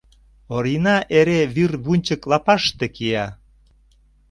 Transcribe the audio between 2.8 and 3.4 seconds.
кия.